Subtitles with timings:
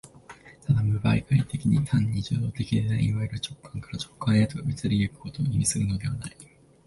[0.65, 6.35] ただ無媒介的に、単に受働的ないわゆる直観から直観へと移り行くことを意味するのではない。